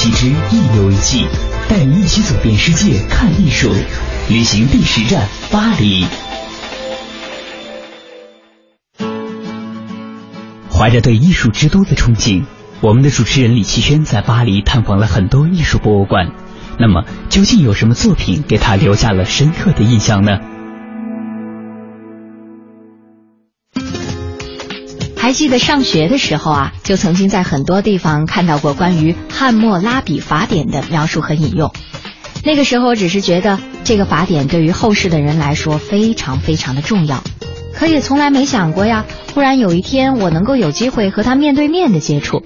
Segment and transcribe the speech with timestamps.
[0.00, 1.26] 经第五季之一游一季，
[1.68, 3.70] 带你一起走遍世界看艺术，
[4.30, 6.06] 旅行第十站巴黎。
[10.72, 12.44] 怀着对艺术之都的憧憬，
[12.80, 16.32] 我们的主持人李奇轩在巴黎探访了很多艺术博物馆。
[16.78, 20.38] 那么，究竟有什么作品给他留下了深刻的印象呢？
[25.30, 31.72] 还记得上学的时候啊，就曾经在很多地方看到过关于汉谟拉比法典的描述和引用。
[32.44, 37.22] 那个时候只是觉得这个法典对于后世的人来说非常非常的重要，
[37.72, 42.42] 可也从来没想过呀，忽然有一天我能够有机会和他面对面的接触。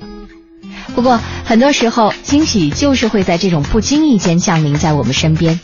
[0.94, 5.58] 不过很多时候，惊喜就是会在这种不经意间降临在我们身边。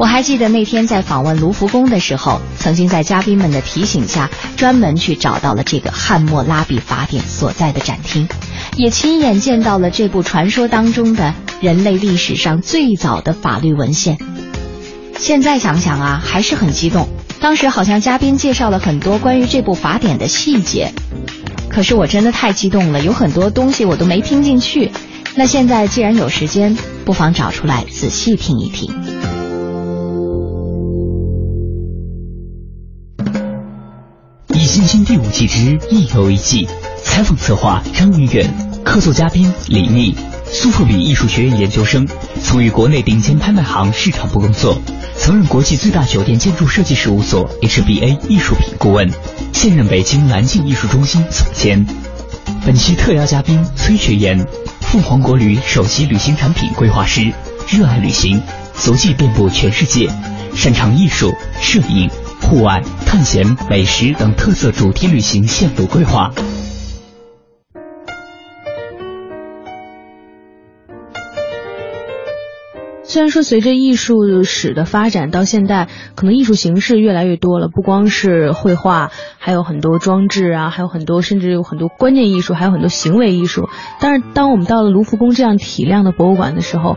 [0.00, 8.26] 我还记得那天在访问卢浮宫的时候，曾经在嘉宾们的提醒下，专门去找到了这个汉谟拉比法典所在的展厅，
[8.78, 14.16] 也亲眼见到了这部传说当中的人类历史上最早的法律文献。
[15.18, 17.06] 现在想想啊，还是很激动。
[17.38, 20.94] 当时好像嘉宾介绍了很多关于这部法典的细节，
[21.68, 24.90] 可是我真的太激动了，有很多东西我都没听进去。
[25.34, 26.74] 那现在既然有时间，
[27.04, 29.19] 不妨找出来仔细听一听。
[34.80, 36.66] 易筋经第五季之一游一季，
[37.04, 38.50] 采访策划张云远，
[38.82, 42.08] 客座嘉宾李密，苏富比艺术学院研究生，
[42.42, 44.80] 曾于国内顶尖拍卖行市场部工作，
[45.18, 49.10] 曾任国际最大酒店建筑设计事务所 HBA 艺术品顾问，
[49.52, 51.86] 现任北京蓝镜艺术中心总监。
[52.64, 54.46] 本期特邀嘉宾崔学言，
[54.80, 57.30] 凤凰国旅首席旅行产品规划师，
[57.68, 58.40] 热爱旅行，
[58.78, 60.10] 足迹遍布全世界，
[60.56, 62.08] 擅长艺术、摄影。
[62.50, 66.32] 户外、探险、美食等特色主题旅行线路规划。
[73.04, 83.68] 虽然说随着艺术史的发展，到现在可能艺术形式越来越多了，不光是绘画，还有很多装置啊，还有很多甚至有很多观念艺术，还有很多行为艺术。
[84.00, 86.96] 但是当我们到了卢浮宫这样体量的博物馆的时候，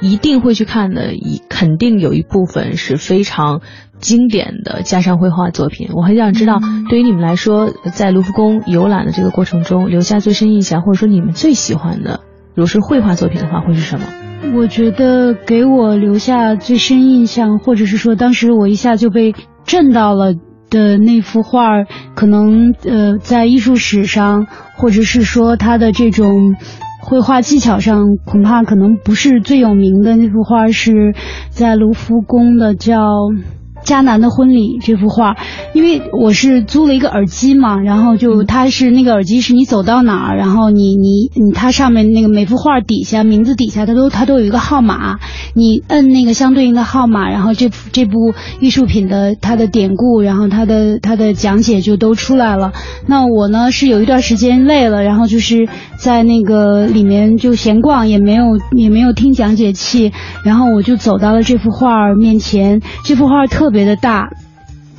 [0.00, 3.60] 一定会去看的，一肯定有一部分是非常
[3.98, 5.90] 经典的加上绘画作品。
[5.94, 12.20] 我很想知道，对于你们来说，在卢浮宫游览的这个过程中，留下最深印象，或者说你们最喜欢的，
[12.54, 14.06] 如果是绘画作品的话，会是什么？
[14.54, 19.34] 我觉得给我留下最深印象，或者是说当时我一下就被
[19.66, 20.32] 震到了
[20.70, 21.84] 的那幅画，
[22.14, 24.46] 可能呃在艺术史上，
[24.76, 26.54] 或者是说它的这种。
[27.00, 31.14] 绘画技巧上恐怕可能不是最有名的那幅画，是
[31.48, 33.00] 在卢浮宫的叫
[33.84, 35.36] 《迦南的婚礼》这幅画。
[35.74, 45.18] 因为我是租了一个耳机嘛，然后就它是那个耳机是你走到哪儿，然后你你你它上面那个每幅画底下名字底下它都它都有一个号码，
[45.54, 52.72] 你摁那个相对应的号码，然后这幅这部艺术品的它的典故，然后它的它的讲解就都出来了。
[53.06, 55.68] 那我呢是有一段时间累了，然后就是
[55.98, 58.44] 在那个里面就闲逛，也没有
[58.76, 60.12] 也没有听讲解器，
[60.44, 62.80] 然后我就走到了这幅画面前。
[63.04, 64.30] 这幅画特特别的大，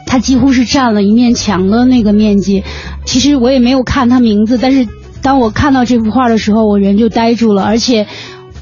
[0.07, 2.63] 它几乎是占了一面墙的那个面积。
[3.03, 4.87] 其实我也没有看它名字，但是
[5.21, 8.07] 当我看到这幅画的时候，我人就呆住了，而且。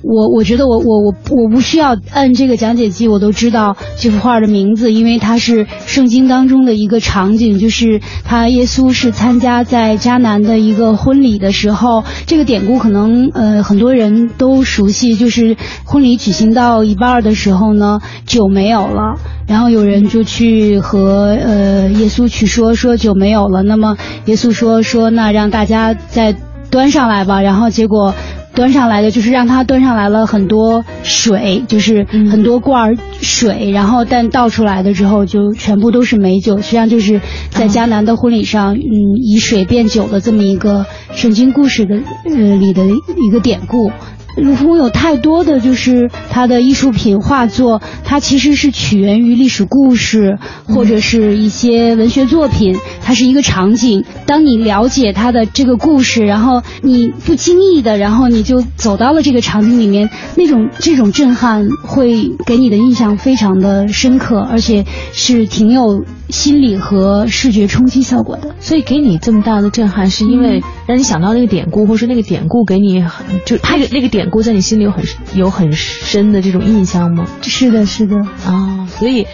[0.02, 19.16] 我我觉得我我我我不需要按这个讲解机，我都知道这幅画的名字，因为它是圣经当中的一个场景，就是他耶稣是参加在迦南的一个婚礼的时候，这个典故可能呃很多人都熟悉，就是婚礼举行到一半的时候呢，酒没有了，
[19.48, 26.34] 然后有人就去和呃耶稣去说说酒没有了，那么耶稣说说那让大家再
[26.72, 28.14] 端上来吧，然后结果。
[28.54, 38.82] 端上来的就是让他端上来了很多水，就是很多罐水，然后但倒出来的之后就全部都是美酒，实际上就是在迦南的婚礼上，嗯，
[39.22, 43.92] 以水变酒的这么一个圣经故事的呃里的一个典故。
[44.38, 54.06] 卢浮宫有太多的就是他的艺术品画作，它其实是起源于历史故事或者是一些文学作品，它是一个场景。
[54.26, 68.56] 当你了解他的这个故事，然后你不经意的，然后你就走到了这个场景里面，那种这种震撼会给你的印象非常的深刻，而且是挺有心理和视觉冲击效果的。
[68.62, 74.30] 所以给你这么大的震撼，是因为让你想到那个典故，或者说那个典故给你很就那个那个典。
[74.30, 75.04] 故在你心里有很
[75.34, 77.26] 有很深的这种印象吗？
[77.42, 78.16] 是的，是的
[78.46, 79.26] 啊，所以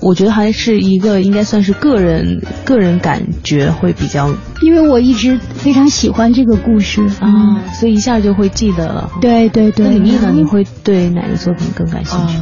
[0.00, 9.12] 我觉得还是一个应该算是个人个人感觉会比较，因为我一直非常喜欢这个故事啊，所以一下就会记得了。
[9.20, 10.32] 对对对，那李密呢？
[10.34, 12.34] 你会对哪个作品更感兴趣？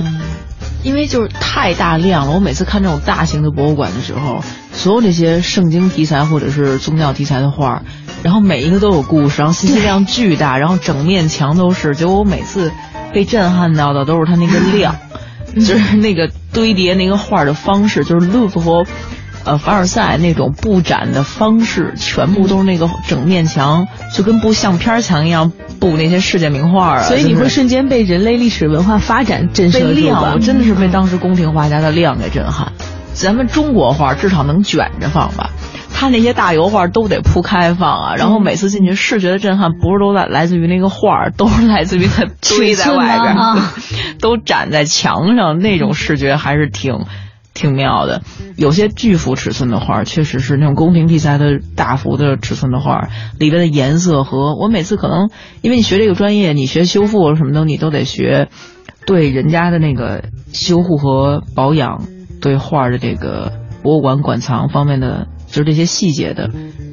[0.83, 4.43] 因为就是太大量了，我每次看这种大型的博物馆的时候，
[4.73, 7.83] 所有这些圣经题材或者是宗教题材的画。
[8.23, 11.95] 然后每一个都有故事，然后信息量巨大，然后整面墙都是。
[11.95, 12.73] 结果我每次
[13.13, 14.97] 被震撼到的都是它那个量，
[15.55, 18.87] 就是那个堆叠那个画的方式，就是卢浮和
[19.45, 27.03] 呃凡尔赛那种布展的方式，全部都是那个整面墙就跟布相片墙一样布那些世界名画啊。
[27.03, 30.33] 所以你会瞬间被人类历史文化发展震慑住吧？
[30.35, 32.73] 我真的是被当时宫廷画家的量给震撼。
[33.15, 35.51] 咱们中国画至少能卷着放吧。
[35.93, 42.25] 他那些大油画都得铺开放啊，然后每次进去视觉的震撼不是都来来自于那个画，都是来自于它
[42.57, 43.37] 堆在外边，
[44.21, 47.07] 都展在墙上，那种视觉还是挺
[47.59, 48.23] 挺妙的。
[48.57, 53.09] 有些巨幅尺寸的画，确实是那种宫廷题材的大幅的尺寸的画，
[53.39, 55.29] 里边的颜色和我每次可能
[55.61, 58.49] 因为你学这个专业，你学修复什么的，你都得学
[59.05, 62.05] 对人家的那个修护和保养，
[62.41, 63.53] 对画的这个
[63.83, 65.27] 博物馆馆藏方面的。
[65.49, 66.51] 就是这些细节的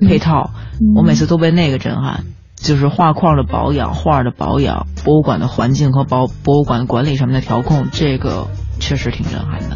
[0.07, 0.51] 配套，
[0.95, 2.23] 我每次都被那个震撼。
[2.55, 8.47] 就是画框的保养、画的保养、博物馆的环境和保博物馆管理上面的调控，这个
[8.79, 9.75] 确实挺震撼的。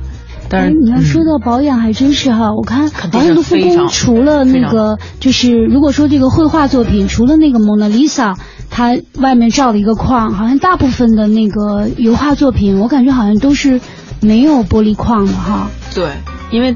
[0.49, 2.53] 但是你要说到保养，还真是哈。
[2.53, 8.35] 我看好像卢浮宫除了那个，就是如果说这个绘画作品，除了那个蒙娜丽莎，
[8.69, 13.79] 它外面罩了一个框，好像大部分的那个油画作品，我感觉好像都是
[14.21, 15.69] 没有玻璃框的哈。
[15.93, 16.09] 对，
[16.51, 16.75] 因为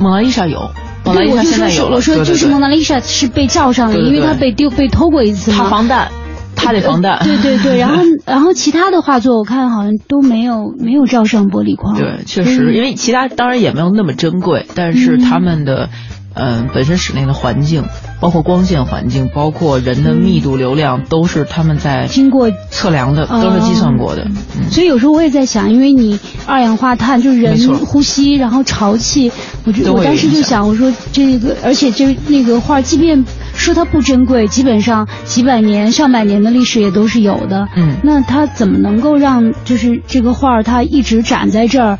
[0.00, 0.70] 蒙娜丽莎有。
[1.04, 5.58] 对，我就说，我说就是蒙娜丽莎是被罩上的，因为它被丢被偷过一次嘛。
[5.58, 6.10] 它防弹，
[6.56, 7.20] 他得防弹。
[7.24, 11.96] 对对对，然后然后其他的画作我看好像都没有没有罩上玻璃框。
[11.96, 15.90] 对，确实，因为其他当然也没有那么珍贵，但是他们的。
[16.38, 17.84] 嗯，本身室内的环境，
[18.20, 24.26] 包括光线环境，包括人的密度流量，都是他们在经过测量的，都是计算过的。
[24.70, 29.30] 所以有时候我也在想，因为你二氧化碳就是人呼吸，然后潮气，
[29.64, 33.24] 我就我当时就想，我说这个，而且就那个画，即便
[33.54, 37.68] 说它不珍贵，基本上几百年、上百年的历史也都是有的。
[37.76, 41.98] 嗯，那它怎么能够让就是这个画它一直展在这儿？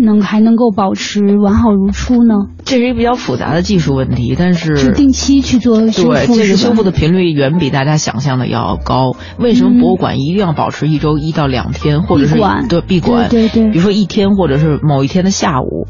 [0.00, 2.34] 能还能够保持完好如初呢？
[2.64, 9.16] 这是一个比较复杂的技术问题，但是是定期去做修复，对，这个修复的频率远比大家想象的要高。
[9.38, 12.36] 为什么博物馆一定要保持一周一到两天，或者是
[12.68, 13.28] 对闭馆？
[13.28, 15.86] 对对，比如说一天，或者是某一天的下午，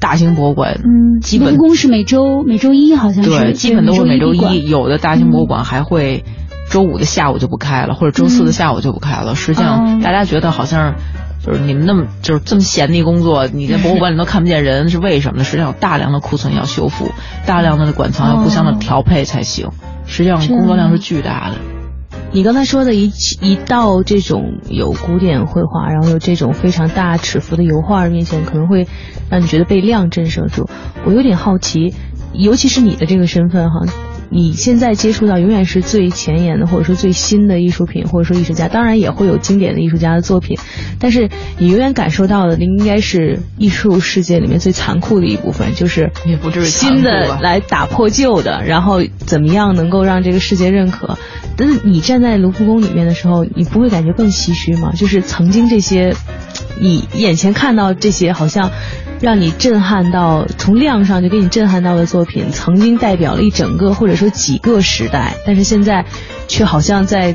[0.00, 4.68] 大型博物馆，嗯，基本宫是每周每周一好像是，对，基本都是每周一。
[4.68, 6.24] 有的大型博物馆还会
[6.70, 9.34] 周五的下午就不开了，或者周四的下午就不开了。
[9.34, 10.94] 实际上，大家觉得好像。
[11.48, 15.44] 就是你们那么就是这么闲的工作，你在博物馆里都看不见人， 是为什么呢？
[15.44, 17.10] 实际上有大量的库存要修复，
[17.46, 19.70] 大量的馆藏要互相的调配才行。
[20.04, 21.56] 实际上工作量是巨大的。
[22.32, 28.86] 你刚才说的一一到这种有古典绘画，然后有这种非常大尺幅的油画面前，可能会
[29.30, 30.68] 让你觉得被量震慑住。
[31.06, 31.94] 我有点好奇，
[32.34, 33.86] 尤其是你的这个身份哈。
[34.30, 40.58] 你现在接触到永远是最前沿的，或者说最新的艺术品，或者说艺术家，当然也会有经典的艺术家的作品，
[40.98, 51.18] 但是你永远感受到的，应该是艺术世界里面最残酷的一部分，就是也不至于新的来打破旧的，然后怎么样能够让这个世界认可。
[51.56, 54.92] 但是你站在卢浮宫里面的时候，你不会感觉更唏嘘吗？
[54.92, 56.14] 就是曾经这些，
[56.80, 58.70] 你眼前看到这些，好像。
[59.20, 66.04] 让你震撼到从量上就给你震撼到的作品，曾经代表了一整个或者说几个时代，但是现在
[66.48, 67.34] 却好像在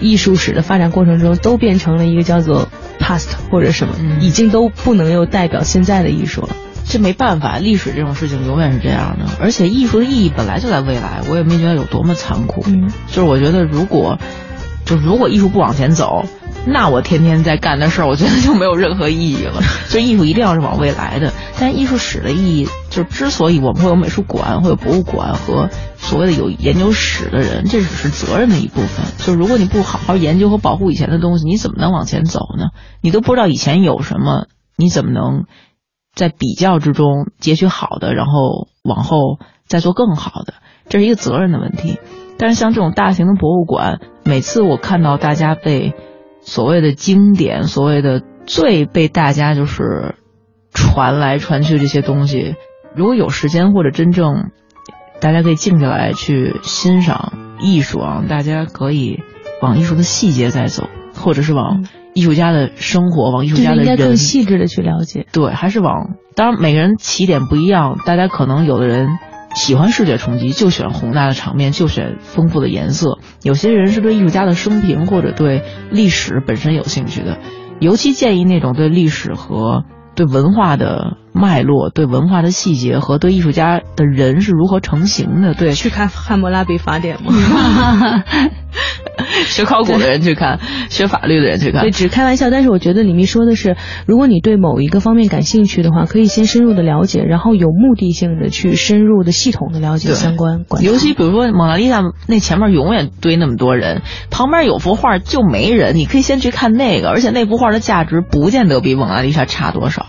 [0.00, 2.68] 艺术史的发展过程中都变成了一个叫做
[3.00, 6.50] past 或者什么，已经都不能又代表现在的艺术了。
[6.86, 12.62] 这没办法，历史这种事情永远是这样的，而且艺术的意义本来就在未来，我也没觉得有多么残酷。
[12.66, 14.18] 嗯，就是我觉得如果
[14.84, 16.26] 就如果艺术不往前走。
[16.66, 19.60] 那我天天在干的事儿，我觉得就没有任何意义了。
[19.88, 29.06] 就艺术一定要是往未来的，但艺术史的意义，就之所以我们会有美术馆、会有博物馆和所谓的有研究史的人，这只是责任的一部分。
[29.18, 32.66] 就如果你不好好研究和保护以前的东西，你怎么能往前走呢？
[33.00, 35.44] 你都不知道以前有什么，你怎么能
[36.14, 40.54] 在比较之中截取好的，然后往后再做更好的？
[40.88, 41.98] 这是一个责任的问题。
[42.38, 45.94] 但是像这种大型的博物馆，每次我看到大家被。
[46.42, 50.16] 所谓的经典，所谓的最被大家就是
[50.72, 52.54] 传来传去这些东西，
[52.94, 54.50] 如果有时间或者真正
[55.20, 59.20] 大家可以静下来去欣赏艺术啊，大家可以
[59.62, 65.26] 往艺术的细节再走，或者是往艺术家的生活，往艺术家的人更细致的去了解。
[65.32, 69.08] 对，还是往当然每个人起点不一样，大家可能有的人。
[69.54, 73.18] 喜欢视觉冲击，就选宏大的场面，就选丰富的颜色。
[73.42, 77.38] 有些人是对艺术家的生平或者对历史本身有兴趣的，
[77.80, 85.54] 尤其建议那种对历史和对文化的脉络、对文化的细节和对艺术家的人是如何成型的。
[85.54, 88.24] 对，去看《汉谟拉比法典》吗？
[89.46, 90.58] 学考古的人去看，
[90.88, 91.82] 学法律的人去看。
[91.82, 92.50] 对，只开玩笑。
[92.50, 100.64] 但是我觉得李密说的是，如果你对某一个方面感兴趣的话，可以先深入的了解，然后有目的性的去深入的、系统的了解相关。
[100.82, 110.06] 尤其比如说蒙娜丽莎那前面永远堆那么多人，旁边有幅画就没人，你可以先去看那个，而且那幅画的价值不见得比蒙娜丽莎差多少。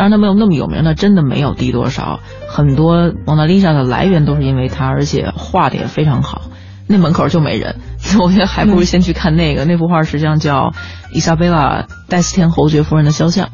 [0.00, 2.20] 当然，它没有那么有名，它真的没有低多少。
[2.48, 6.44] 很多蒙娜丽莎的来源都是因为它，而且画的也非常好。
[6.86, 7.76] 那门口就没人，
[8.18, 9.66] 我觉得还不如先去看那个。
[9.66, 10.72] 那幅画实际上叫
[11.12, 13.50] 伊莎贝拉·戴斯天侯爵夫人的肖像。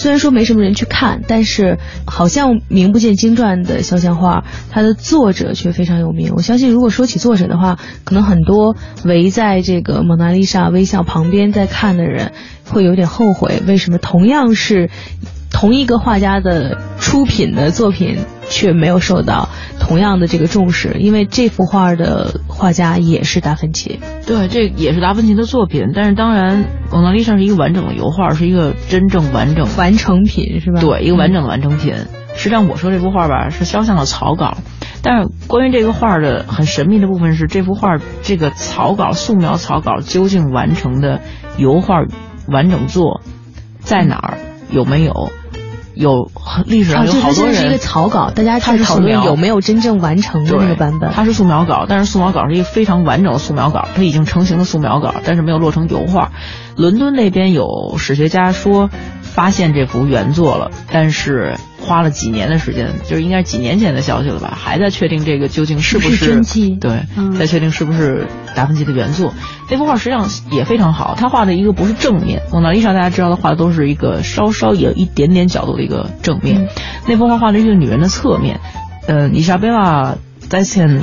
[0.00, 6.32] 虽然说没什么人去看，但是好像名不见经传的肖像画，它的作者却非常有名。
[6.34, 12.32] 我相信，如果说起作者的话，可能很多围在这个蒙娜丽莎微笑旁边在看的人
[12.66, 14.88] 会有点后悔，为什么同样是
[15.50, 18.18] 同一个画家的出品的作品。
[18.52, 24.00] 却没有受到同样的这个重视，因为这幅画的画家也是达芬奇。
[24.26, 25.92] 对，这也是达芬奇的作品。
[25.94, 30.80] 但是当然，蒙娜丽莎是一个完整的油画，是一个真正完整完成品，是吧？
[30.80, 31.94] 对，一个完整的完成品。
[32.34, 34.56] 实际上，我说这幅画吧是肖像的草稿，
[35.00, 41.20] 但是关于这个画的很神秘的部分是，这幅画这个草稿素描草稿究竟完成的
[41.56, 42.02] 油画
[42.48, 43.20] 完整作
[43.78, 44.38] 在哪儿？
[44.72, 45.30] 有没有？
[46.00, 46.30] 有
[46.64, 51.12] 历史上有好多人，是一个草稿，大家在讨论有没有真正完成的那个版本。
[51.12, 56.32] 它是素描稿，但是素描稿是一个非常完整的素描稿，它已经成型的素描稿，但是没有落成油画。
[56.74, 58.88] 伦敦那边有史学家说。
[59.34, 64.56] 发现这幅原作了，但是花了几年的时间，就是应该是几年前的消息了吧？
[64.56, 66.42] 还在确定这个究竟是不是
[66.76, 67.02] 对，
[67.38, 69.32] 在确定是不是达芬奇的原作。
[69.70, 76.68] 那幅画实际上也非常好，他画的一个不是正面，蒙娜丽莎大家知道他画的都是一个稍稍有一点点角度的一个正面，
[77.06, 78.60] 那幅画画的一个女人的侧面。
[79.06, 80.16] 呃，伊莎贝拉·
[80.48, 81.02] 戴斯汀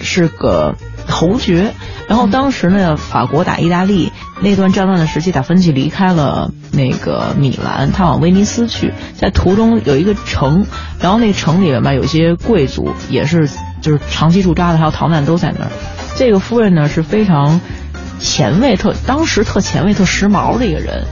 [0.00, 0.74] 是个
[1.08, 1.74] 侯爵。
[2.08, 10.64] 然后当时呢，法国打意大利那段战乱的时期，达芬奇离开了那个米兰，他往威尼斯去，在途中有一个城，
[11.00, 13.48] 然后那城里面吧，有些贵族也是
[13.82, 15.70] 就是长期驻扎的，还有逃难都在那儿。
[16.16, 17.60] 这个夫人呢是非常
[18.18, 21.04] 前卫，特当时特前卫、特时髦的一个人。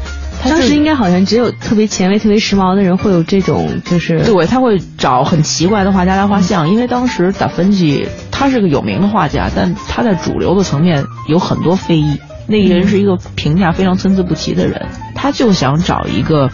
[0.48, 12.18] 当时应该好像只有特别前卫、特别时髦的人会有这种，就是对他会找很奇怪的画家来画像，因为当时达芬奇他是个有名的画家，但他在主流的层面有很多非议。
[12.48, 14.86] 那个人是一个评价非常参差不齐的人，
[15.16, 16.48] 他就想找一个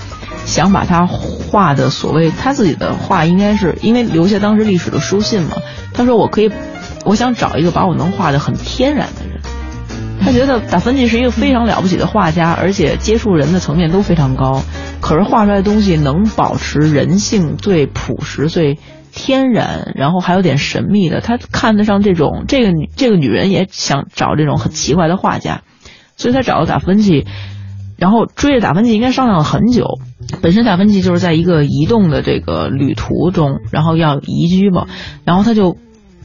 [0.47, 5.57] 想把他画的所谓他自己的画，应该是因为留下当时历史的书信嘛。
[5.93, 6.51] 他说我可以，
[7.05, 9.32] 我想找一个把我能画的很天然的人。
[10.25, 14.63] 他觉得达芬奇是一个非常了不起的画家，而且接触人的层面都非常高。
[15.01, 18.79] 可是画出来的东西能保持人性最朴实、最
[19.13, 21.21] 天然，然后还有点神秘的。
[21.21, 25.63] 他看得上这种这个女这个女人也想找这种很奇怪的画家，
[26.17, 27.27] 所以他找了达芬奇，
[27.97, 29.99] 然后追着达芬奇应该商量了很久。
[30.41, 34.87] 本身达芬奇就是在一个移动的这个旅途中，然后要移居嘛，
[35.25, 35.77] 然后他就。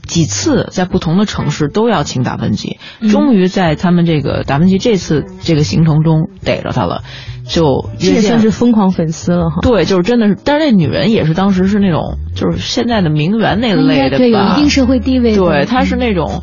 [0.08, 2.80] 几次在不同的城市都要请达芬奇，
[3.12, 7.04] 终于在他们这个达芬奇这次这个行程中逮着他了，
[7.46, 9.60] 就也算是疯狂粉丝了哈。
[9.62, 15.36] 对，就是真的是，但是那女人也是当时是那种就是现在的名媛那类的吧，对，有一定社会地位。
[15.36, 16.42] 对，她是那种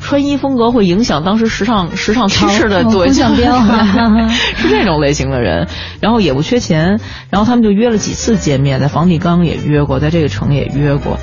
[0.00, 3.58] 穿衣风格会影响当时时尚时尚趋势的，对，想标
[4.56, 5.68] 是这种类型的人，
[6.00, 11.18] 然后也不缺钱，然后他们就约了几次见面，在梵蒂冈也约过，在这个城也约过。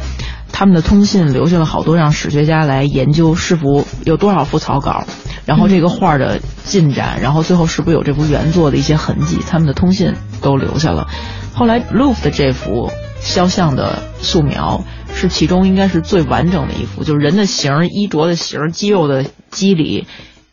[0.54, 5.06] 他们的通信留下了好多让史学家来研究是幅有多少幅草稿，
[5.46, 11.10] 然后这个画的进展，然后最后是不是有这幅原作的一些痕迹，他们的通信都留下了。
[11.54, 14.84] 后来 LOF 的这幅肖像的素描
[15.14, 20.06] 是其中应该是最完整的一幅，就是人的形、衣着的形、肌肉的肌理、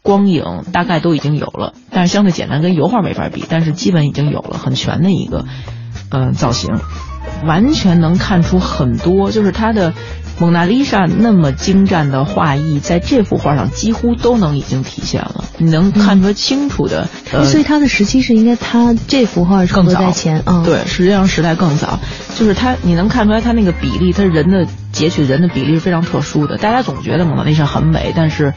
[0.02, 5.44] 光影大概都已经有了，但是相对简单，跟油画没法比，但是基本已经有了很全的一个
[6.10, 6.78] 嗯造型。
[7.44, 9.94] 完全能看出很多，就是他的
[10.38, 15.44] 蒙娜丽莎那么精湛的画艺，在这幅画上几乎都能已经体现了。
[15.58, 17.08] 你能看出清楚的，
[17.44, 20.62] 所以他的时期是应该他这幅画更在前啊。
[20.64, 21.98] 对，实际上时代更早，
[22.36, 26.56] 就是他你能看出来他那个比例，他人的截取人的比例是非常特殊的。
[26.56, 28.54] 大家总觉得蒙娜丽莎很美，但是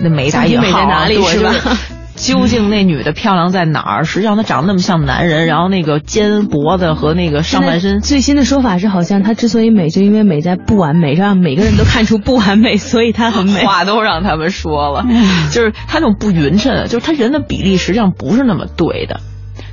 [0.00, 1.54] 那美打引号是吧？
[2.14, 4.04] 究竟那女的漂亮在哪儿？
[4.04, 8.00] 实际上她长得那么像男人，然后那个肩脖子和那个上半身。
[8.00, 13.64] 最新的说法是，好像她之所以美，就因为美在不完美，让每个人都看出不完美，所以她很美。
[13.66, 15.04] 话都让他们说了，
[15.50, 19.20] 就是她那种不匀称，就是她人的比例实际上不是那么对的。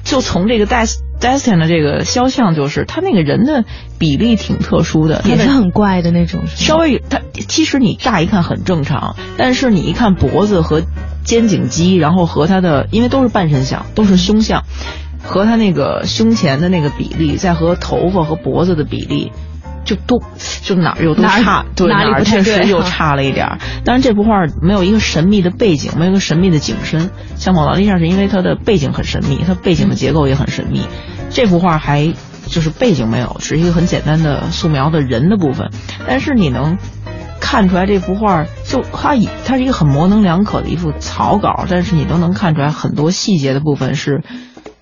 [0.03, 3.65] 就从这个 Destin 的这个肖像，就是他那个人的
[3.99, 6.47] 比例挺特殊的，也是很怪的那种。
[6.47, 10.81] 稍微他其实你乍一看很正常，但是你一看脖子和。
[11.29, 14.63] 肩颈肌，然后和他的，因为都是半身像，都是胸像，
[15.21, 19.31] 和他那个胸前的那个比例，再和头发和脖子的比例，
[19.85, 20.23] 就都
[20.63, 23.59] 就哪儿又都差，对哪儿确实又差了一点儿。
[23.85, 27.11] 当然，这幅画没有一个神秘的背景，没有一个神秘的景深。
[27.35, 30.87] 像蒙娜丽莎是因为它的背景很神秘，它背景的结构也很神秘。
[31.29, 32.11] 这幅画还
[32.47, 35.69] 就是背景没有，只是一个很简单的素描的人的部分，
[36.07, 36.79] 但是你能。
[37.39, 44.23] 看出来这幅画，就它以它是一个很模棱两可的一幅草稿，但是你都能看出来很多细节的部分是，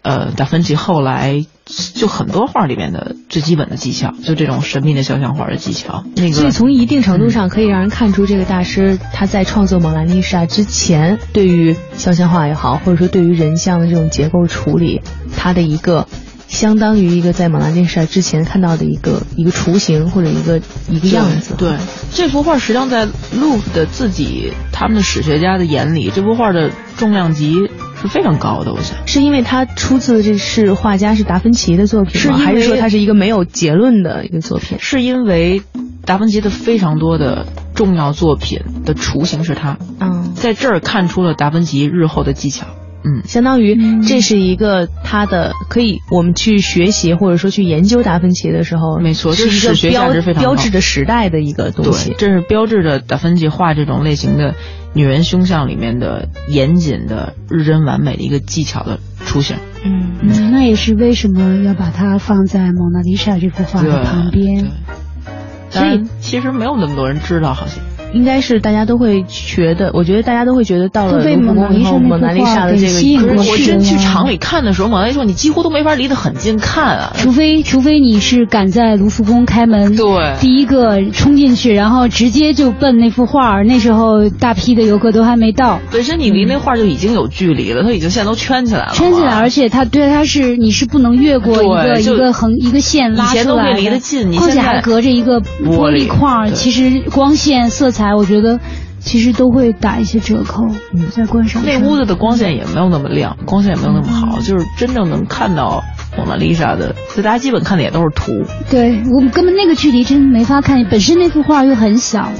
[0.01, 1.45] 呃，达芬奇后来
[1.93, 6.03] 就很多画里面的最基本的技巧，就这种神秘的肖像画的技巧。
[6.15, 15.01] 那个，所以从一定程度上可以让人看出，这个大师他在创作蒙娜丽莎之前，对于肖像画也好，或者说对于人像的这种结构处理，
[15.35, 16.07] 他的一个。
[16.47, 21.55] 相当于一个在蒙娜丽莎之前看到的一个一个雏形或者一个一个样子。
[21.57, 21.77] 对，
[22.13, 27.69] 这幅画实际上在路的自己他们的史学家的眼里，这幅画的重量级
[28.01, 28.73] 是非常高的。
[28.73, 32.37] 我想是因为它出自这是画家是达芬奇的作品吗？
[32.37, 34.77] 还是说它是一个没有结论的一个作品？
[34.79, 35.61] 是因为
[36.05, 39.77] 达芬奇的非常多的重要作品的雏形是他。
[39.99, 42.67] 嗯，在这儿看出了达芬奇日后的技巧。
[43.07, 52.13] 嗯，相当于这是一个他的可以我们去学习或者说去研究达芬奇的时候，没错，是一个标标志着时代的一个东西。
[52.17, 54.55] 这是标志着达芬奇画这种类型的
[54.93, 59.57] 女人胸像里面的严谨的日臻完美的一个技巧的出现。
[59.85, 60.17] 嗯。
[60.21, 64.71] 嗯，那也是为什么要把它放在蒙娜丽莎这幅画的旁边。
[65.69, 67.79] 所以其实没有那么多人知道，好像。
[68.13, 71.67] 应该是大家都会觉得，我觉得大家都会觉得到了蒙娜
[72.31, 85.79] 丽莎的这个，我真去厂里看的时候，蒙娜丽莎你几乎都没法离得很近看啊，除非除非你是赶在卢浮宫开门，对，第一个冲进去，然后直接就奔那幅画，那时候大批的游客都还没到。
[85.91, 93.99] 本身你离那画就已经有距离了，它已经现在都圈起来了，圈起来，而且它对它是你是不能越过一个一个横一个线拉出来的，
[94.37, 97.96] 况且还隔着一个玻璃框，其实光线色彩。
[97.97, 98.59] 彩，我觉得
[98.99, 100.63] 其实都会打一些折扣。
[100.93, 105.83] 嗯，在观赏那屋子的光线也没有那么亮，光线也没有那么好，就是真正能看到
[106.17, 108.31] 蒙娜丽莎的，就大家基本看的也都是图。
[108.69, 112.31] 对我们根本那个距离真没法看，本身那幅画又很小。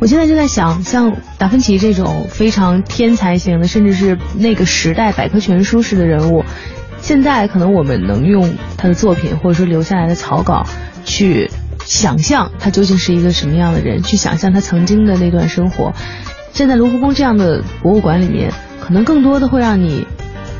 [0.00, 6.42] 我现在就在想，像达芬奇这种非常天才型的，甚至是那个时代百科全书式的人物，
[7.02, 10.64] 现在可能我们能用他的作品或者说留下来的草稿
[11.04, 11.50] 去。
[11.84, 15.92] 想象他究竟是一个什么样的人，去想象他曾经的那段生活，
[16.52, 20.06] 站在卢浮宫这样的博物馆里面，可能更多的会让你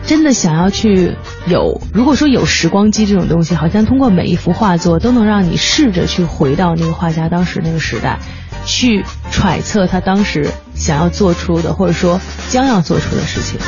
[0.07, 1.81] 真的想要去有。
[1.93, 8.19] 如果说有时光机这种东西，好像通过每一幅画作都能让你试着去回到那个画家当时那个时代，
[8.65, 13.59] 去揣测他当时想要做出的，或者说将要做出的事情。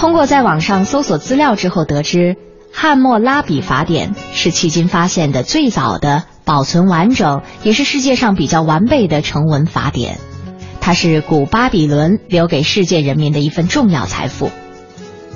[0.00, 2.18] 通过在网上搜索资料之后得知，
[2.72, 10.16] 《汉谟拉比法典》是迄今发现的最早的保存完整，也是世界上比较完备的成文法典。
[10.80, 14.50] 它是古巴比伦留给世界人民的一份重要财富。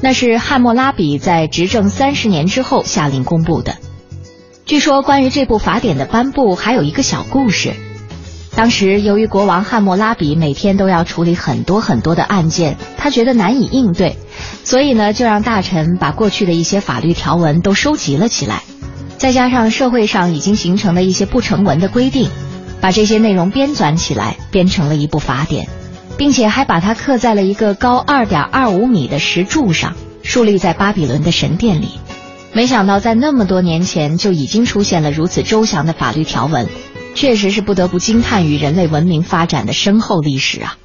[0.01, 3.75] 那是汉谟拉比在执政三十年之后下令公布的。
[4.65, 7.75] 据说关于这部法典的颁布还有一个小故事。
[8.57, 14.17] 当时由于国王汉谟拉比每天都要处理很多很多的案件，他觉得难以应对，
[14.65, 18.63] 所以呢就让大臣把过去的一些法律条文都收集了起来，
[19.19, 22.31] 再加上社会上已经形成的一些不成文的规定，
[22.81, 25.69] 把这些内容编纂起来，编成了一部法典，
[26.17, 31.89] 并且还把它刻在了一个高二点二五米的石柱上，竖立在巴比伦的神殿里。
[32.53, 36.69] 没想到在那么多年前就已经出现了如此周详的法律条文。
[37.17, 40.77] 确实是不得不惊叹于人类文明发展的深厚历史啊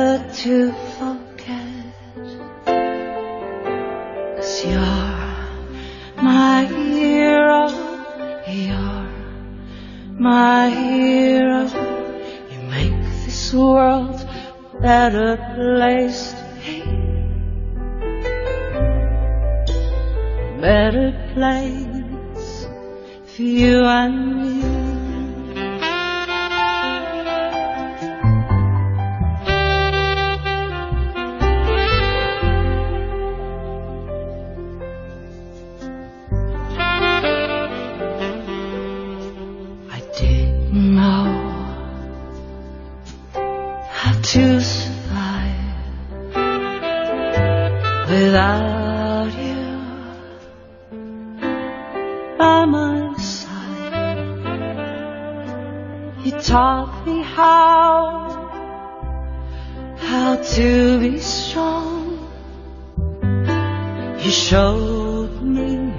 [0.00, 1.94] to forget.
[4.36, 7.68] Cause you're my hero,
[8.48, 9.08] you're
[10.18, 11.64] my hero.
[12.50, 14.26] You make this world
[14.72, 16.76] a better place to be.
[20.62, 22.66] Better place
[23.26, 24.69] for you and me.
[60.54, 62.18] to be strong.
[64.18, 65.92] He showed me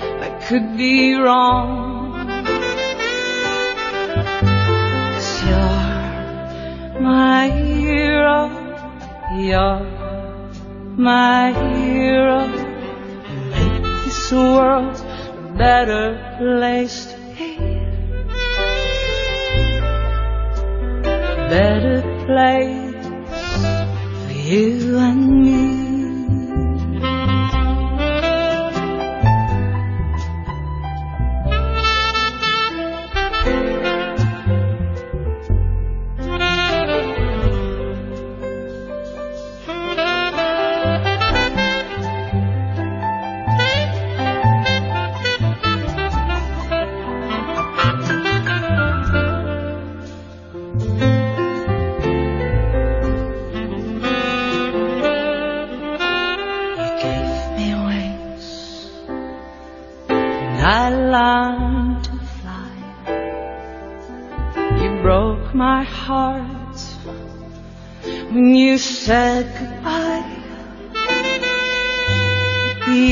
[0.00, 2.12] I could be wrong.
[5.14, 8.38] Cause you're my hero,
[9.38, 9.86] you're
[10.96, 12.46] my hero.
[13.28, 16.04] You make this world a better
[16.38, 17.56] place to be.
[21.04, 22.81] A better place.
[24.52, 25.91] You and me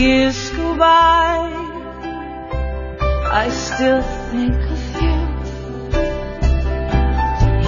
[0.00, 1.52] years go by,
[3.42, 5.18] I still think of you.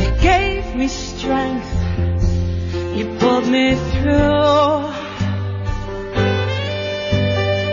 [0.00, 1.72] You gave me strength,
[2.96, 4.80] you pulled me through.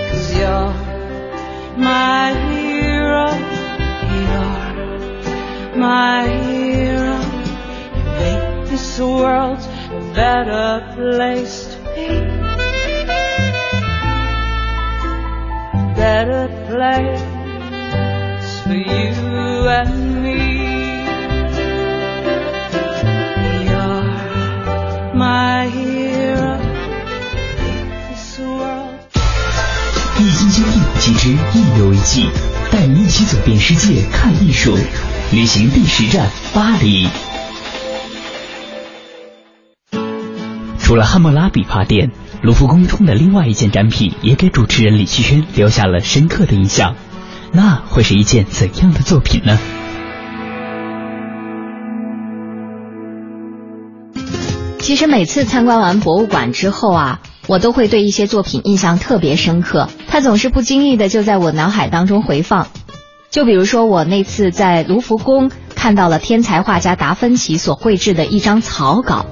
[0.09, 0.73] Cause you're
[1.77, 3.27] my hero,
[4.25, 4.63] you're
[5.77, 7.17] my hero.
[7.95, 9.61] You make this world
[9.99, 11.68] a better place
[15.99, 17.21] Better place
[18.63, 20.39] for you and me.
[23.67, 24.05] You're
[25.13, 26.57] my hero.
[28.07, 28.95] This world
[30.19, 32.29] 易筋经第五季之一游一季，
[32.71, 34.77] 带你一起走遍世界看艺术，
[35.33, 37.09] 旅行第十站巴黎。
[40.79, 42.09] 除了汉谟拉比法典，
[42.41, 46.95] 卢浮宫中的另外一件展品也给主持人李旭轩留下了深刻的印象。
[47.51, 49.59] 那会是一件怎样的作品呢？
[54.79, 62.67] 其实每次参观完博物馆之后啊，我都会对一些作品印象特别深刻，它总是不经意的就在我脑海当中回放。
[63.29, 69.25] 就比如说我那次在卢浮宫看到了天才画家达芬奇所绘制的一张草稿。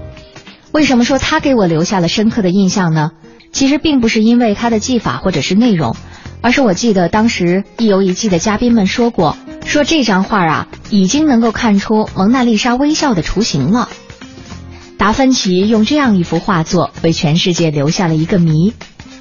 [0.77, 3.09] 为什么说他给我留下了深刻的印象呢？
[3.51, 5.95] 其实并不是因为他的技法或者是内容，
[6.41, 9.35] 而是我记得当时一游一季的嘉宾们说过，
[9.65, 13.89] 说这张画啊已经能够看出蒙娜丽莎微笑的雏形了。
[14.99, 18.71] 达芬奇用这样一幅画作为全世界留下了一个谜，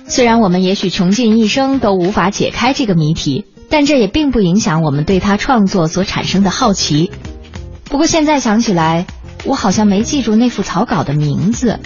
[0.07, 7.11] 虽然我们也许穷尽一生都无法解开这个谜题，但这也并不影响我们对他创作所产生的好奇。
[7.88, 9.07] 不过现在想起来，
[9.47, 11.79] 我好像没记住那幅草稿的名字，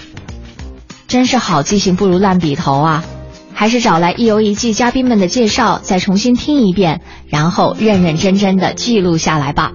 [1.06, 3.04] 真是好记性不如烂笔头啊！
[3.52, 9.72] 还是找来一游一记嘉宾们的介绍，再重新听一遍，然后认认真真的记录下来吧。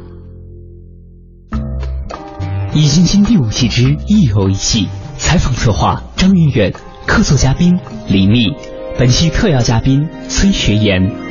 [2.73, 6.73] 易筋经第五季之一游一记，采访策划张云远，
[7.05, 8.47] 客座嘉宾李密，
[8.97, 11.24] 本期特邀嘉宾崔学言。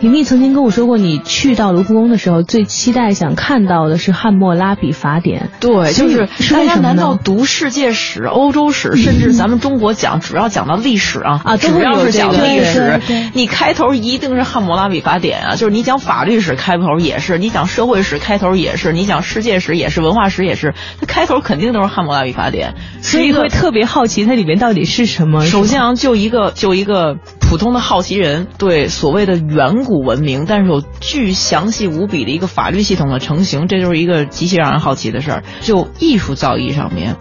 [0.00, 5.50] 李密曾经跟我说过，你去到卢浮宫的时候，最期待想看到的是汉谟拉比法典。
[5.60, 7.18] 对，就是是大家难道？
[7.22, 12.98] 读世界史、欧洲史，甚至咱们中国讲，只要讲到历史啊，啊都只会有这要是讲历史
[13.34, 25.44] 你开头一定是汉谟拉比法典啊，就是你讲法律史开头也是，你讲社会史开头也是，你讲世界史也是，文化史也是，它开头肯定都是汉谟拉比法典，所以会特别好奇它里面到底是什么。
[25.44, 35.44] 首先啊，就一个就一个普通的好奇人对所谓的远古文明，但是有巨详细无比的一个法律系统的成型，这就是一个极其让人好奇的事儿。
[35.60, 37.16] 就艺术造诣上面。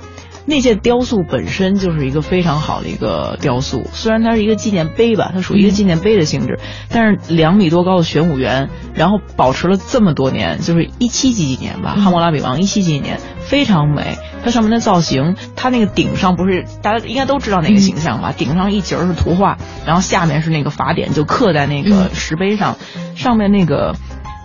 [0.49, 6.59] 那件雕塑本身就是一个非常好的一个雕塑，虽然它是一个纪念碑吧，它属于一个纪念碑的性质，
[6.89, 14.17] 但是两米多高的玄武园，然后保持了这么多年，就是一七几几年吧，汉谟拉比王一七几几年，非常美。
[14.43, 18.33] 它上面的造型，它那个顶上不是大家应该都知道哪个形象吧？
[18.35, 22.77] 顶上一截儿是图画，然后下面是那个法典，就刻在那个石碑上，
[23.15, 23.95] 上面那个。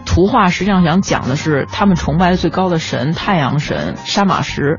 [0.07, 4.77] 图画实际上想讲的是他们崇拜的最高的神太阳神沙马什，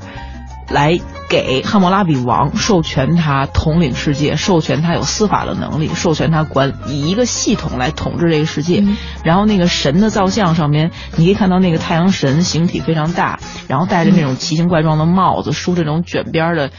[0.69, 0.99] 来
[1.29, 8.83] 给汉谟拉比王授权他统领世界，授权他有司法的能力，授权他管以一个系统来统治这个世界。
[9.23, 16.71] 然后那个神的造像上面，你可以看到那个太阳神形体非常大，然后戴着那种奇形怪状的帽子，梳这种卷边儿的，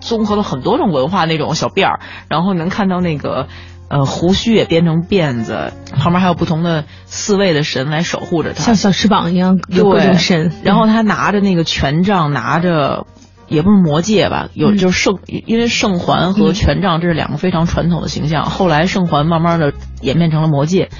[0.00, 3.46] 综合了很多种文化那种小辫儿，然后能看到那个。
[3.90, 13.06] 呃，胡须也编成辫子，旁边还有不同的四位的神来守护着他，像小翅膀一样有各种神，然后他拿着那个权杖，拿着
[13.48, 18.44] 也不是魔戒吧，有就是圣，因为圣环和权杖这是两个非常传统的形象。
[18.44, 20.90] 后来圣环慢慢的演变成了魔戒，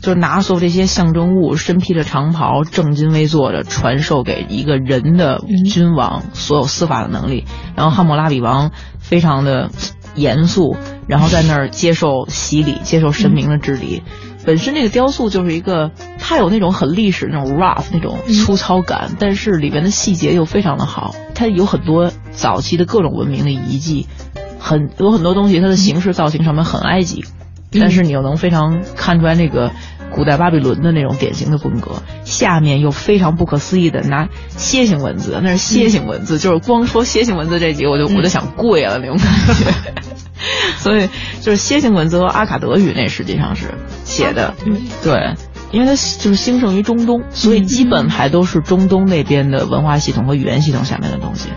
[0.00, 7.44] 就是拿所有这些象征物，身披着长袍，正襟危坐着，传授给一个人的君王所有司法的能力。
[7.76, 9.70] 然后汉谟拉比王非常的
[10.14, 14.02] 严肃，然后在那儿接受洗礼，接受神明的治理。
[14.44, 21.14] 本身这个雕塑就是一个，它有那种很历史那种 rough 那种粗糙感，但是里面的细节又非常的好。
[21.34, 24.06] 它有很多早期的各种文明的遗迹，
[24.58, 27.24] 很有很多东西，它的形式造型上面很埃及，
[27.72, 29.72] 但是你又能非常看出来那个
[30.10, 32.02] 古代巴比伦的那种典型的风格。
[32.24, 39.72] 下面又非常不可思议的拿楔形文字，那是楔形文字，就是光说楔形文字这几个，我就我就想跪了那种感觉。
[40.78, 41.08] 所以
[41.42, 43.74] 就是楔形文字和阿卡德语那实际上是
[44.10, 45.34] 写的，嗯对。
[45.72, 51.50] 因为它就是兴盛于中东，所以基本还都是中东那边的文化系统和语言系统下面的东西。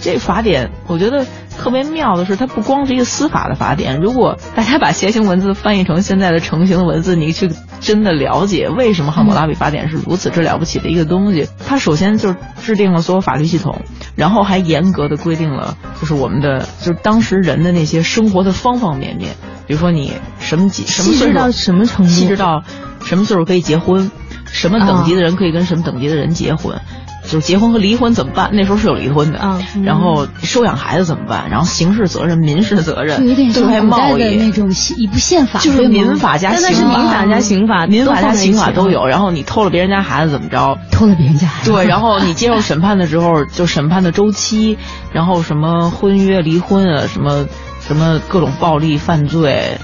[0.00, 1.26] 这法典，我觉得
[1.58, 4.00] 特别妙的是，它不光是一个司法的法典。
[4.00, 11.48] 如果大家把楔形文字翻译成现在的成型的文字，你去真的了解为什么《汉谟拉比法典》是如此之了不起的一个东西。
[11.66, 13.82] 它首先就是制定了所有法律系统，
[14.14, 19.34] 然后还严格的规定了，就是我们的就是当时人的那些生活的方方面面。
[19.66, 22.62] 比如说你什么几什么岁数到什么程度，细致到
[23.04, 24.10] 什么岁数可以结婚，
[24.46, 26.80] 什么等级的人可以跟什么等级的人结婚。
[27.28, 28.50] 就是结婚和离婚怎么办？
[28.52, 29.38] 那时候是有离婚的，
[29.84, 31.50] 然后收养孩子怎么办？
[31.50, 39.06] 然后刑事责任、民事责任，就有点像古代的那种一部宪法，就是民法加刑法，民法加刑法，民法加刑法都有。
[39.06, 40.78] 然后你偷了别人家孩子怎么着？
[40.90, 41.86] 偷了别人家孩子，对。
[41.86, 44.78] 然后你接受审判的时候，就审判的周期，
[45.12, 47.46] 然后什么婚约、离婚啊，什么
[47.80, 49.78] 什么各种暴力犯罪。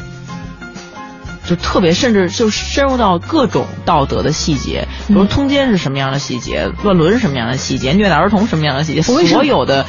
[1.46, 9.84] 就特别，甚至就深入到各种道德的细节，比如通奸是什么样的细节，乱伦是什么样的细节，虐待儿童什么样的细节，所有的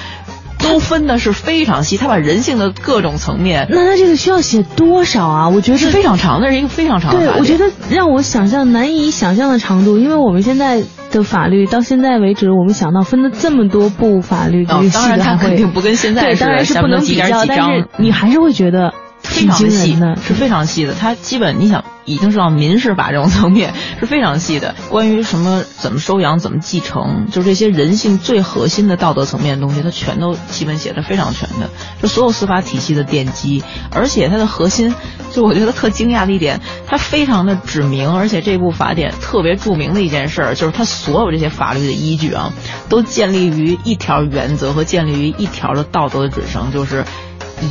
[0.60, 1.98] 都分的是非常细。
[1.98, 5.50] 他把人性的各种层面，那他这个需要写多少啊？
[5.50, 7.20] 我觉得是非常长，那是一个非常长的。
[7.20, 18.94] 对，我觉得让我想象难以想象的长度，因为我们现在的法律到现在为止，我们想到分的这么多部法律，当然他肯定不跟现在对，当然是不能比较，但是你还是会觉得。
[19.36, 20.93] 非常细的，是非常细的。
[20.93, 24.76] 它基本你想已经是到民事法这种 层面，是非常细的。
[24.89, 31.69] 关于什么怎么收养、怎么继承，就是这些人性最核心的道德层面的东西，它全都基本写的非常全的。
[32.02, 34.93] 就所有司法体系的奠基，而且它的核心，
[35.32, 38.13] 就我觉得特惊讶的一点，它非常的指明。
[38.13, 42.54] 而且这部法典特别著名的一件事儿，就是它所有这些法律的依据啊，
[42.88, 47.04] 都建立于一条原则和建立于一条的道德的准绳，就是。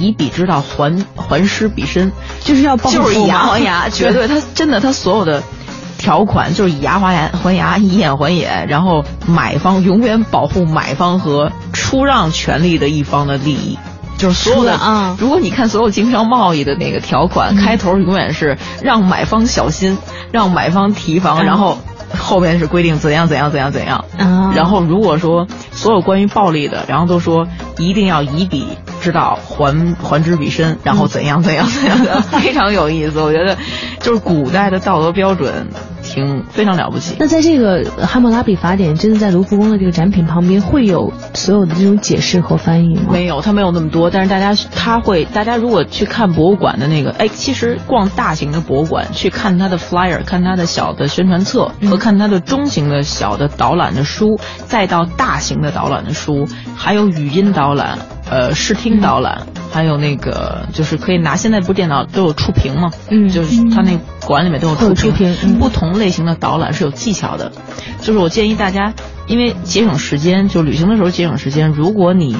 [0.00, 5.42] 以彼之道还还施彼身，就是要报就是以牙还牙， 绝对他真的他所有的
[5.98, 13.78] 条款就是以牙还牙还牙，以眼还眼，然后买方永远保护买方和出让权利的一方的利益，
[14.18, 15.16] 就是所有的啊。
[15.18, 19.96] 如果你看所有经商贸易的那个条款，开头永远是让买方小心，
[20.32, 21.78] 让买方提防，然后
[22.18, 24.04] 后面是规定怎样怎样怎样怎样。
[24.54, 27.46] 然后如果说所有关于暴力的，然后都说
[27.78, 28.66] 一定要以彼。
[29.04, 33.20] 知道还还之彼身，然后怎样怎样怎样的， 非常有意思。
[33.20, 33.56] 我觉得，
[34.00, 35.66] 就是古代的道德标准。
[36.06, 37.16] 挺非常了不起。
[37.18, 43.04] 那在这个《汉谟拉比法典》真的在卢浮宫的这个展品旁边，会有所有的这种解释和翻译吗？
[43.10, 44.10] 没有，它没有那么多。
[44.10, 57.98] 但是大家他会，大家如果去看博物馆的那个，哎，其实逛大型的博物馆，去看它的 flyer，看它的小的宣传册，和看它的中型的小的导览的书，再到大型的导览的书，还有语音导览，
[58.30, 62.90] 呃，视听导览，还有那个就是可以拿，现在不是电脑都有触屏嘛？
[63.10, 65.98] 嗯，就是它那馆里面都有触屏，不同。
[65.98, 67.52] 类型的导览是有技巧的，
[68.00, 68.94] 就是我建议大家，
[69.26, 71.70] 因为节省时间，就旅行的时候节省时间。
[71.70, 72.36] 如果你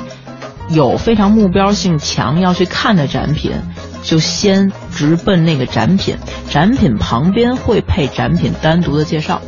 [0.71, 3.53] 有非常目标性强要去看的展品，
[4.03, 6.17] 就先直奔那个展品，
[6.49, 9.41] 展品旁边会配展品单独的介绍，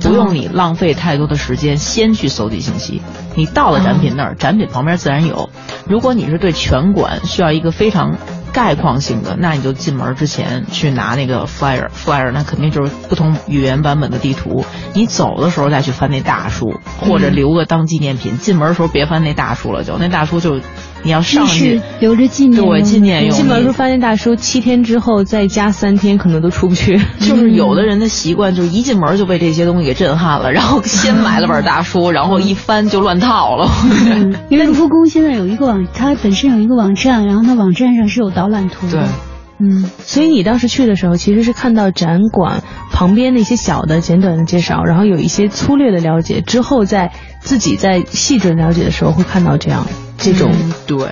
[0.00, 3.00] 不用你浪费太多的时间先去搜集信息。
[3.36, 5.50] 你到了展品那儿，展品旁边自然有。
[5.86, 8.16] 如果你是对全馆需要一个非常。
[8.52, 14.64] 概况性的，那你就进门之前去拿那个 flyer，flyer 那肯定就是不同语言版本的地图。
[14.94, 18.38] 你走的时候再去翻那大书，或者留个当纪念品。
[18.38, 20.60] 进门的时候别翻那大书了，就那大书就。
[21.06, 23.30] 你要上去留着纪念，对纪念用。
[23.30, 27.00] 进门时候发现大叔七天之后再加三天，可能都出不去。
[27.20, 33.70] 就是有的人的习惯，就是一进门就被这些东西给震撼了，然后先买了本大叔， 然后一翻就乱套了。
[34.50, 39.08] 因为卢浮宫现在有一个网，它本身有一个网站，然后它网站上是有导览图的。
[39.58, 49.86] 嗯，所以你当时去的时候，其实是看到展馆旁边那些小的简短的介绍，然后有一些粗略的了解，之后在自己在细致了解的时候，会看到这样。
[50.18, 50.52] 这种
[50.86, 51.08] 对，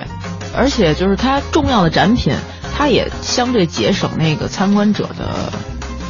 [0.55, 2.33] 而且就是它重要的展品，
[2.75, 5.51] 它也相对节省那个参观者的，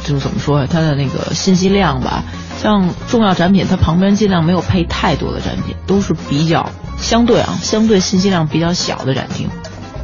[0.04, 0.66] 就是怎么说呀？
[0.70, 2.24] 它的那个信息量吧。
[2.58, 9.50] 像重要展品，它旁边尽量没有配太多的展品，都是比较相对啊，相对信息量比较小的展厅。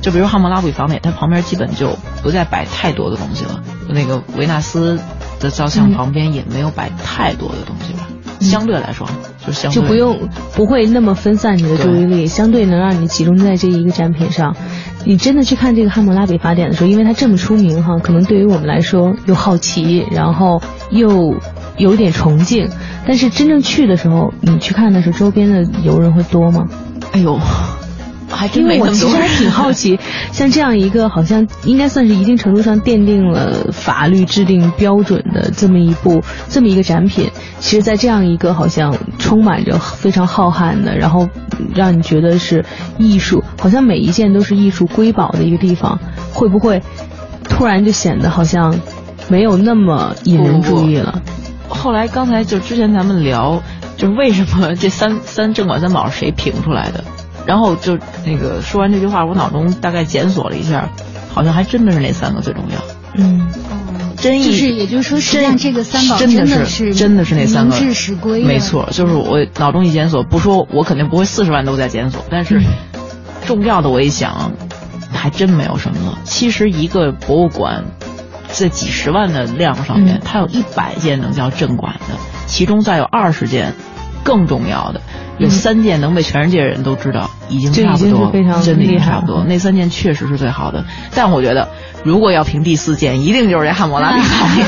[0.03, 3.63] 就比如汉谟拉比法典，它旁边基本就不再摆太多的东西了。
[3.89, 5.01] 那个维纳斯
[5.41, 8.02] 的造像旁边也没有摆太多的东西吧。
[8.43, 9.09] 相对来说，
[9.47, 14.55] 就相就不用不会那么分散你的注意力，相对能让你集中在这一个展品上。
[15.05, 21.35] 你真的去看这个《汉谟拉比法典》的时候，因为它这么出名哈，可能对于我们来说又好奇，然后又
[21.77, 22.69] 有点崇敬。
[23.05, 26.69] 但是真正去的时候，你去看的时候，周边的游人会多吗？
[27.11, 27.37] 哎呦，
[28.33, 29.29] 还真因为我没那么多人。
[29.29, 29.99] 其实还挺好奇，
[30.33, 37.31] 像这样一个好像应该算是一定程度上奠定了法律制定标准的这么一部这么一个展品，
[37.61, 41.29] 其实，在这样一个好像充满着非常浩瀚的，然后
[41.75, 42.65] 让你觉得是
[42.99, 45.99] 艺术，好像每一件都是艺术瑰宝的一个地方，
[46.33, 46.83] 会不会
[47.45, 48.81] 突然就显得好像
[49.29, 51.23] 没有那么引人注意了？
[51.69, 53.63] 后来刚才就之前咱们聊，
[53.97, 57.03] 就是为什么这三三正管三宝是谁评出来的？
[57.47, 60.89] 然后就那个说完这句话，我脑中大概检索了一下，
[61.33, 62.79] 好像还真的是那三个最重要。
[63.15, 63.51] 嗯，
[64.17, 72.63] 真意就是也就是说，实际上这个三宝真的的是真的是那三个名至实归，没错，就是我脑中一检索，不说我肯定不会四十万都在检索，但是
[73.45, 74.53] 重要的我一想，
[75.13, 76.19] 还真没有什么了。
[76.25, 77.85] 其实一个博物馆
[78.49, 82.17] 在几十万的量上面，嗯它有一百件能叫镇馆的，
[82.47, 83.75] 其中再有二十件
[84.23, 85.01] 更重要的。
[85.39, 88.31] 有三件能被全世界人都知道，已经差不多，
[88.63, 89.45] 真的已经差不多。
[89.45, 91.69] 那三件确实是最好的，但我觉得
[92.05, 94.67] 如果要评第四件，一定就是这汉谟拉比法典。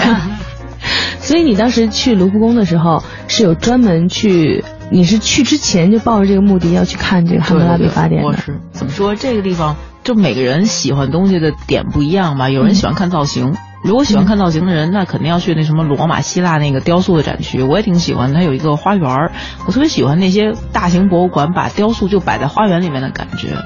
[1.20, 8.26] 所以你当时去卢浮宫的时候，是有专门去，你是去之前就抱着这个目的要去看这个汉谟拉比法典的。
[8.26, 9.14] 我是怎么说？
[9.14, 12.50] 这个地方就每个人喜欢东西的点不一样吧。
[12.50, 13.54] 有人喜欢看造型，
[13.84, 17.62] 如果喜欢看造型的人，那肯定要去那什么罗马、希腊那个雕塑的展区。
[17.62, 19.32] 我也挺喜欢，它有一个花园儿，
[19.66, 23.58] 我特别喜欢那些大型博物馆把雕塑就摆在花园里面的感觉，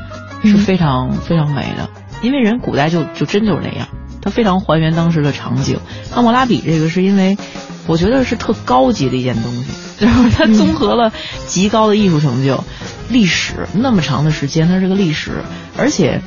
[0.43, 1.89] 是非常非常美的。
[2.21, 3.87] 因为人古代就就真就是那样，
[4.21, 5.79] 它非常还原当时的场景。
[6.11, 7.39] 汉谟拉比这个是因为
[7.87, 9.71] 我觉得是特高级的一件东西，
[10.05, 11.12] 就是它综合了
[11.47, 12.64] 极高的艺术成就、
[13.09, 15.45] 历史那么长的时间，它是个历史，
[15.77, 16.23] 而且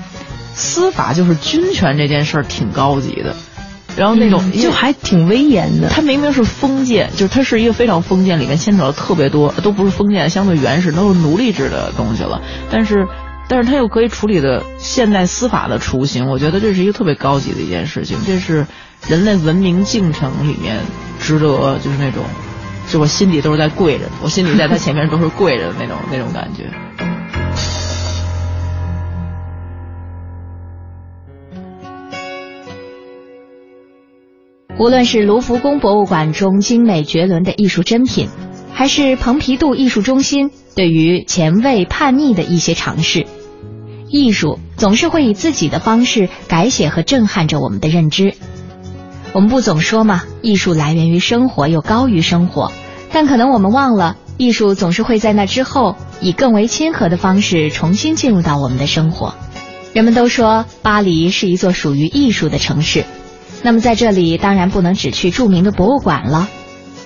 [0.54, 3.36] 司法就是军权这件事儿挺高级的。
[3.98, 5.90] 然后那种、嗯就还挺威严的。
[5.90, 12.42] 它明明是封建，就是它是一个非常封建，里面牵扯了特别多，都不是封建，相对原始，都是奴隶制的东西了。
[12.70, 13.08] 但是，
[13.48, 18.66] 但是它又可以处理的现代司法的雏形，我觉得这是一个特别高级的一件事情，这是
[19.08, 20.80] 人类文明进程里面
[21.20, 22.24] 值得就是那种，
[22.90, 26.70] 就我心里都是在跪着，我心里在他前面都是跪着的那种那种感觉。
[34.82, 38.30] 无论是卢浮宫博物馆中精美绝伦的艺术珍品，
[38.74, 43.28] 还是蓬皮杜艺术中心对于前卫叛逆的一些尝试，
[44.10, 48.34] 艺术总是会以自己的方式改写和震撼着我们的认知。
[49.34, 52.72] 我们不总说嘛，艺术来源于生活，又高于生活，
[53.12, 59.36] 但可能我们忘了，艺术总是会在那之后，以更为亲和的方式重新进入到我们的生活。
[59.94, 63.06] 人们都说巴黎是一座属于艺术的城市。
[63.64, 66.50] 那么在这里当然不能只去著名的博物馆了。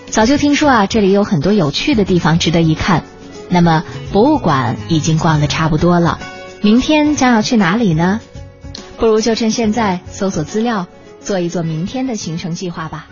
[0.10, 3.03] 早就听说啊，这里有很多有趣的地方值得一看。
[3.49, 6.20] 那么博物馆已经逛得差不多了，
[6.62, 8.20] 明天将要去哪里呢？
[8.97, 10.88] 不如就趁现在搜索资料，
[11.20, 13.08] 做一做明天的行程计划吧。